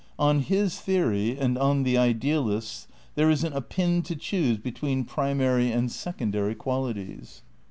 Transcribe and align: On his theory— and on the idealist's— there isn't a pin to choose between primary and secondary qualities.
On 0.17 0.39
his 0.39 0.79
theory— 0.81 1.37
and 1.39 1.59
on 1.59 1.83
the 1.83 1.95
idealist's— 1.95 2.87
there 3.13 3.29
isn't 3.29 3.53
a 3.53 3.61
pin 3.61 4.01
to 4.01 4.15
choose 4.15 4.57
between 4.57 5.05
primary 5.05 5.71
and 5.71 5.91
secondary 5.91 6.55
qualities. 6.55 7.43